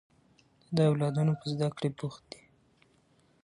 د 0.67 0.69
ده 0.77 0.83
اولادونه 0.89 1.31
په 1.39 1.45
زده 1.53 1.67
کړې 1.77 1.89
بوخت 1.97 2.23
دي 2.31 2.41